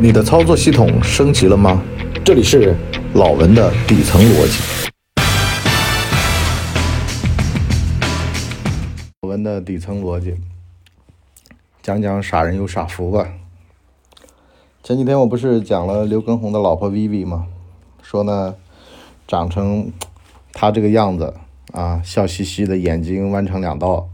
[0.00, 1.82] 你的操作系统升级了吗？
[2.24, 2.72] 这里是
[3.14, 4.62] 老文的底层逻辑。
[9.22, 10.36] 老文的底层逻辑，
[11.82, 13.26] 讲讲傻人有傻福吧。
[14.84, 17.48] 前几天我不是讲了刘畊宏的老婆 Vivi 吗？
[18.00, 18.54] 说呢，
[19.26, 19.90] 长成
[20.52, 21.34] 他这个样子
[21.72, 24.08] 啊，笑嘻嘻的眼睛弯成两道，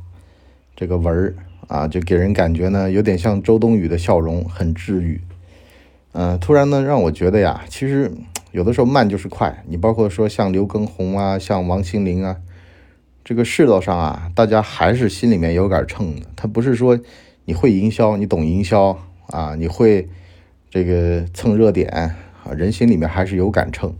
[0.75, 1.35] 这个纹儿
[1.69, 5.21] 啊，就给人感觉呢，有点像周冬雨的笑容，很治愈。
[6.17, 8.09] 嗯，突然呢，让我觉得呀，其实
[8.53, 9.65] 有的时候慢就是快。
[9.67, 12.37] 你包括说像刘畊宏啊，像王心凌啊，
[13.25, 16.27] 这个世道上啊，大家还是心里面有杆秤的。
[16.37, 16.97] 他不是说
[17.47, 20.09] 你会营销，你懂营销啊，你会
[20.71, 21.89] 这个蹭热点
[22.45, 23.93] 啊，人心里面还是有杆秤。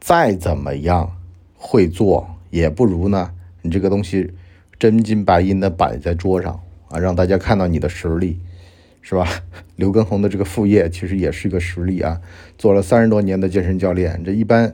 [0.00, 1.16] 再怎么样
[1.54, 3.30] 会做，也不如呢，
[3.62, 4.34] 你这个东西
[4.76, 6.58] 真金白银的摆在桌上
[6.88, 8.40] 啊，让大家看到你的实力。
[9.02, 9.28] 是吧？
[9.76, 12.20] 刘畊宏的这个副业其实也是一个实力啊，
[12.56, 14.72] 做了三十多年的健身教练，这一般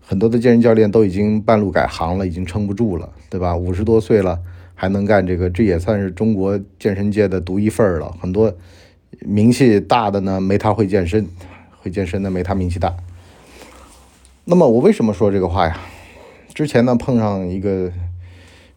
[0.00, 3.56] 很多的健身教练都已经半路改行了，已经撑不住了，对吧？
[3.56, 4.38] 五十多岁了
[4.74, 8.14] 还能干这个，这也算是中国健身界的独一份了。
[8.20, 8.54] 很多
[9.20, 11.26] 名气大的呢，没他会健身，
[11.80, 12.94] 会健身的没他名气大。
[14.44, 15.80] 那么我为什么说这个话呀？
[16.52, 17.90] 之前呢碰上一个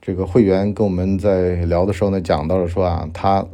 [0.02, 3.46] 这个会员跟我们在聊的时候呢，讲到了说啊，他。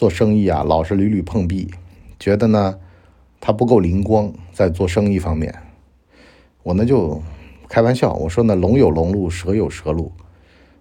[0.00, 1.70] 做生意啊，老是屡屡碰壁，
[2.18, 2.78] 觉得呢
[3.38, 5.54] 他不够灵光，在做生意方面。
[6.62, 7.20] 我呢就
[7.68, 10.10] 开玩笑，我说呢龙有龙路，蛇有蛇路，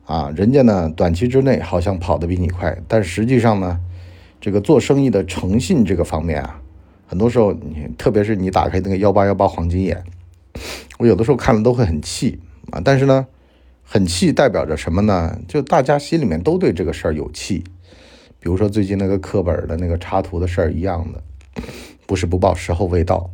[0.05, 3.81] 啊，人家呢短期之内好像跑得比你快，但实际上呢，
[4.39, 6.61] 这个做生意的诚信这个方面啊，
[7.05, 10.01] 很多时候你特别是你打开那个幺八幺八黄金眼，
[10.97, 12.39] 我有的时候看了都会很气
[12.71, 12.79] 啊。
[12.81, 13.27] 但是呢，
[13.83, 15.37] 很气代表着什么呢？
[15.45, 17.65] 就大家心里面都对这个事儿有气。
[18.39, 21.21] 比如说最近那个课本的那个插图的事儿一样的，
[22.05, 23.29] 不是不报，时候未到。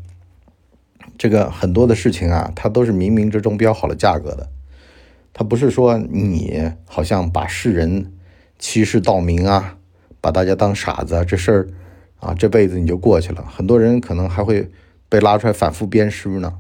[1.18, 4.50] 这个很多的事情啊，它都是冥冥之中标好了价格的。
[5.32, 8.12] 它不是说你好像把世人
[8.58, 9.78] 欺世盗名啊，
[10.20, 11.68] 把大家当傻子啊，这事儿
[12.20, 13.46] 啊，这辈子你就过去了。
[13.46, 14.70] 很多人可能还会
[15.08, 16.54] 被拉出来反复鞭尸呢。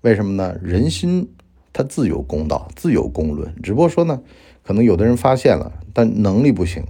[0.00, 0.58] 为什么呢？
[0.62, 1.30] 人心
[1.72, 3.54] 它自有公道，自有公论。
[3.62, 4.22] 只不过说呢，
[4.64, 6.84] 可能有的人发现了，但能力不行。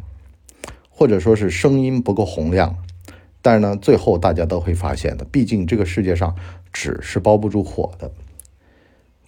[0.99, 2.75] 或者说是声音不够洪亮，
[3.43, 5.27] 但是呢，最后大家都会发现的。
[5.27, 6.35] 毕竟这个世界上
[6.73, 8.11] 纸是包不住火的。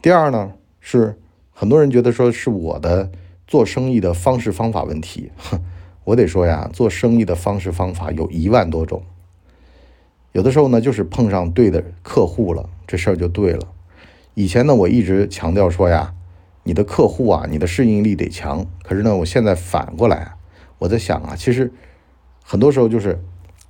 [0.01, 1.21] 第二呢，是
[1.53, 3.11] 很多人觉得说是我的
[3.47, 5.31] 做生意的方式方法问题。
[5.37, 5.62] 哼
[6.05, 9.03] 我得说呀，做生意的方式方法有一万多种。
[10.33, 13.69] 有的时候呢，就是碰上对的客户了，这事儿就对了。
[14.33, 16.15] 以前呢，我一直强调说呀，
[16.62, 18.65] 你的客户啊，你的适应力得强。
[18.83, 20.38] 可是呢，我现在反过来。
[20.78, 21.72] 我在想啊，其实
[22.44, 23.21] 很多时候就是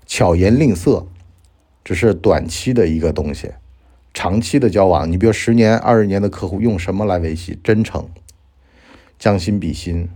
[0.07, 1.07] 巧言令色，
[1.83, 3.51] 只是短期的一个东西。
[4.15, 7.59] 长期的交往，你比如十年、二十年的客户，用什么来维系？
[7.63, 8.09] 真诚、
[9.19, 10.09] 将心比心，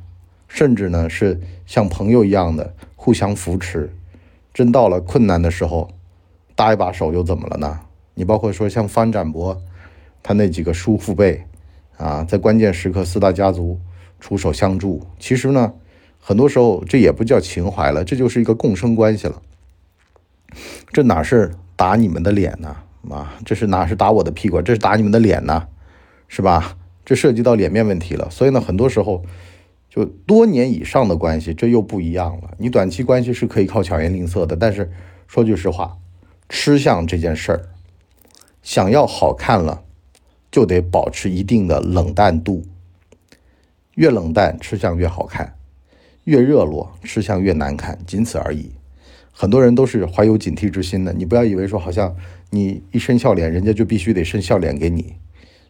[0.48, 3.94] 甚至呢是像朋友一样的互相扶持。
[4.52, 5.90] 真到了困难的时候，
[6.54, 7.80] 搭一把手又怎么了呢？
[8.14, 9.62] 你包括说像方展博，
[10.22, 11.44] 他那几个叔父辈
[11.96, 13.78] 啊，在关键时刻四大家族
[14.20, 15.06] 出手相助。
[15.18, 15.72] 其实呢。
[16.24, 19.42] 很多时候，这也不叫情怀了，这就是一个共生关系了。
[20.92, 22.76] 这哪是打你们的脸呢？
[23.10, 24.62] 啊，这是哪是打我的屁股？
[24.62, 25.66] 这是打你们的脸呢，
[26.28, 26.76] 是吧？
[27.04, 28.30] 这涉及到脸面问题了。
[28.30, 29.24] 所以呢，很多时候
[29.90, 32.54] 就多年以上的关系，这又不一样了。
[32.58, 34.92] 你短期关系是可以靠巧言令色的，但是
[35.26, 35.98] 说句实话，
[36.48, 37.62] 吃相这件事儿，
[38.62, 39.82] 想要好看了，
[40.52, 42.62] 就得保持一定的冷淡度。
[43.96, 45.56] 越冷淡，吃相越好看。
[46.24, 48.70] 越热络，吃相越难看，仅此而已。
[49.32, 52.14] 很多人都是怀有警惕之心的，你不要以为说好像
[52.50, 55.14] 你一伸笑脸，人家就必须得伸笑脸给你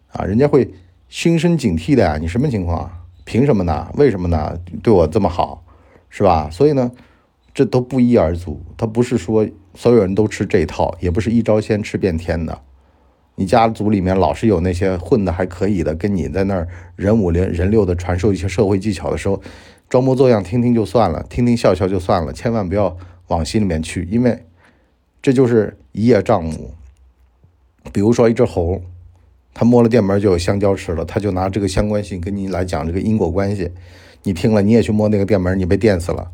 [0.08, 0.68] 啊，人家会
[1.08, 2.18] 心生警惕的呀。
[2.20, 2.90] 你什么情况？
[3.24, 3.88] 凭什么呢？
[3.94, 4.58] 为什么呢？
[4.82, 5.64] 对我这么好，
[6.10, 6.50] 是吧？
[6.50, 6.90] 所以呢，
[7.54, 8.60] 这都不一而足。
[8.76, 12.60] 他不是说所有人都吃这套，也不是一招鲜吃遍天的。
[13.36, 19.40] 你家族里面老是有那些混的还可以的，跟你在那儿人五人人六的传授一些社会技巧的时候。
[19.92, 22.96] 装模作样听听就算了，听听笑笑就算了，千万不要
[23.26, 24.42] 往心里面去，因为
[25.20, 26.72] 这就是一叶障目。
[27.92, 28.80] 比如说一只猴，
[29.52, 33.70] 它摸了电门就有香蕉吃了，他就拿这个相关性跟你来讲这个因果关系，
[34.22, 36.30] 你听了你也去摸那个电门，你被电死了。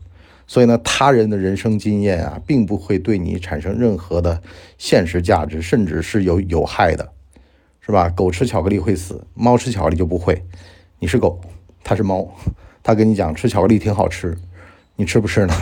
[0.46, 4.40] 所以呢，他人的人生经验啊，并不会对你产生任何的
[4.76, 7.10] 现实价值，甚至是有有害的，
[7.80, 8.08] 是吧？
[8.08, 10.44] 狗吃巧克力会死，猫吃巧克力就不会。
[11.00, 11.40] 你是狗，
[11.82, 12.32] 它是猫。
[12.82, 14.36] 他跟你讲吃巧克力挺好吃，
[14.96, 15.54] 你吃不吃呢？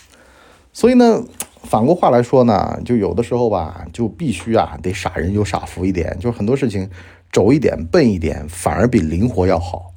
[0.72, 1.24] 所以呢，
[1.64, 6.88] 反过话来说呢，就有的时候吧，就必须啊，得傻人有傻福一点，就很多事情
[7.32, 9.92] 轴一点、笨一点，反而比灵活要好，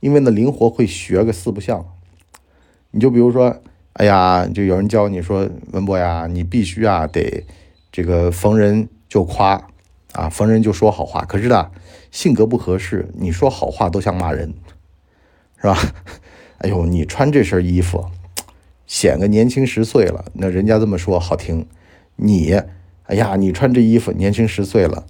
[0.00, 1.84] 因为呢，灵活会学个四不像。
[2.90, 3.60] 你就比如说，
[3.94, 7.44] 哎呀，就有人教你说，文博呀，你必须啊，得
[7.92, 9.68] 这个逢人就夸
[10.12, 11.24] 啊，逢人就说好话。
[11.24, 11.70] 可是呢，
[12.10, 14.54] 性格不合适，你说好话都像骂人，
[15.64, 15.78] 是吧？
[16.60, 18.04] 哎呦，你穿这身衣服。
[18.86, 21.66] 显个年轻十岁了，那人家这么说好听。
[22.16, 22.52] 你，
[23.04, 25.06] 哎呀，你穿这衣服年轻十岁了，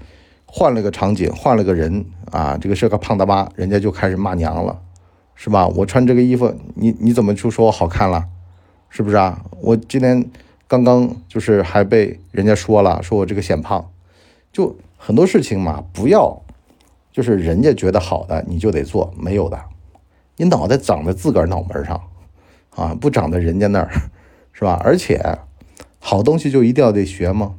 [0.46, 4.80] 换了个场景，换了个人啊，这个是个胖大妈，人家就开始骂娘了，
[5.34, 5.66] 是吧？
[5.66, 8.24] 我穿这个衣服，你你怎么就说我好看了？
[8.88, 9.44] 是不是啊？
[9.60, 10.24] 我今天
[10.68, 13.90] 刚刚就是还被人家说了，说我这个显胖，
[14.52, 16.40] 就很多事情嘛，不要
[17.10, 19.60] 就是人家觉得好的你就得做，没有的，
[20.36, 22.00] 你脑袋长在自个儿脑门上。
[22.76, 23.88] 啊，不长在人家那儿，
[24.52, 24.80] 是吧？
[24.82, 25.38] 而且，
[26.00, 27.54] 好东西就一定要得学吗？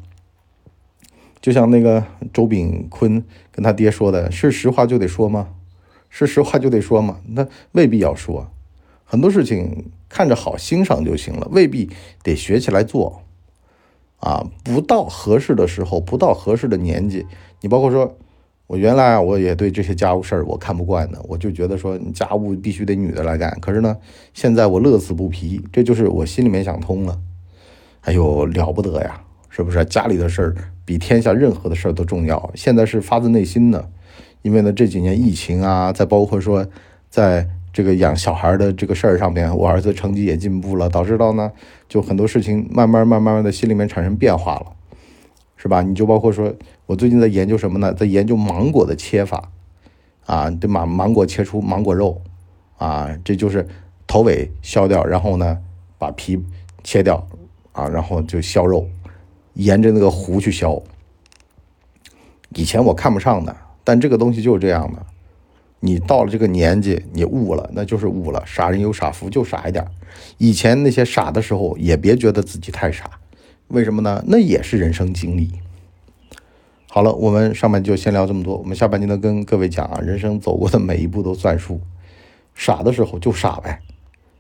[1.40, 5.52] 就像那个周炳坤跟他爹说的，是实话就得说吗？
[6.10, 7.22] 是实话就得说吗？
[7.30, 8.52] 那未必要说，
[9.06, 11.90] 很多事情看着好欣赏就行了，未必
[12.22, 13.22] 得学起来做。
[14.18, 17.26] 啊，不到合适的时候，不到合适的年纪，
[17.62, 18.18] 你包括说。
[18.68, 23.56] 我原来啊，我也对这些家务事儿我看不惯的，我就觉得说家务必须得女的来干。
[23.62, 23.96] 可是呢，
[24.34, 27.20] 现在我乐此不疲，这就是我心里面想通了。
[28.02, 29.86] 哎呦，了不得呀，是不是？
[29.86, 32.52] 家里的事儿比天下任何的事儿都重要。
[32.56, 33.88] 现在是发自内心的，
[34.42, 36.66] 因为呢这几年疫情啊，再包括说
[37.08, 41.52] 在这个养小孩的这个事儿上面，我儿子成绩也进步了，导致到呢
[41.88, 44.66] 就很多事情慢慢慢慢的心里面产生变化了。
[45.66, 45.82] 是吧？
[45.82, 46.54] 你就包括说，
[46.86, 47.92] 我最近在研究什么呢？
[47.92, 49.50] 在研究芒果的切法，
[50.28, 52.22] 啊，对芒芒果切出芒果肉，
[52.78, 53.68] 啊，这就是
[54.06, 55.58] 头尾削掉，然后呢，
[55.98, 56.40] 把皮
[56.84, 57.28] 切掉，
[57.72, 58.88] 啊，然后就削肉，
[59.56, 60.80] 沿着那个核去削。
[62.50, 65.04] 以前我看不上的，但这个东西就是这样的。
[65.80, 68.44] 你到了这个年纪，你悟了，那就是悟了。
[68.46, 69.84] 傻人有傻福，就傻一点。
[70.38, 73.10] 以前那些傻的时候，也别觉得自己太傻。
[73.70, 74.24] 为什么呢？
[74.28, 75.52] 那也是人生经历。
[76.88, 78.56] 好了，我们上半就先聊这么多。
[78.56, 81.82] 我们下半集呢，跟各位讲啊，人生走过的每一步都算数。
[82.54, 83.82] 傻的时候就傻呗，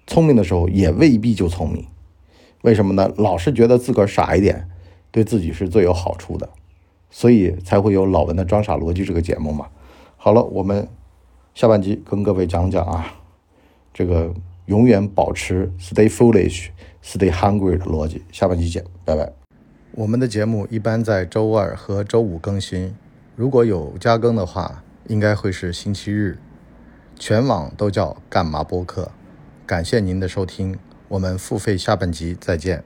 [0.08, 1.86] 聪明的时候也未必就聪明。
[2.62, 3.12] 为什么呢？
[3.18, 4.70] 老是觉得自个儿傻一点，
[5.12, 6.48] 对自己是最有好处的，
[7.10, 9.68] 所以才会有老文的装傻逻辑这个节目嘛。
[10.16, 10.88] 好了，我们
[11.54, 13.16] 下半集跟各位讲讲啊，
[13.94, 14.34] 这个
[14.68, 16.68] 永远保持 stay foolish。
[17.06, 19.32] Stay hungry 的逻辑，下半期见，拜拜。
[19.92, 22.96] 我们的节目一般在周二和周五更新，
[23.36, 26.40] 如果有加更的话，应该会是星期日。
[27.18, 29.12] 全网都叫干嘛播客。
[29.68, 32.84] 感谢您的收听，我们付费下半集再见。